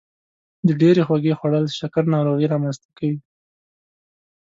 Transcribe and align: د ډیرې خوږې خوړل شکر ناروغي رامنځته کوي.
د 0.67 0.69
ډیرې 0.81 1.01
خوږې 1.07 1.33
خوړل 1.39 1.65
شکر 1.79 2.03
ناروغي 2.15 2.47
رامنځته 2.53 2.87
کوي. 2.97 3.17